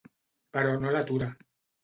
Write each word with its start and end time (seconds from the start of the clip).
Però 0.57 0.71
no 0.85 0.95
l'atura. 0.97 1.29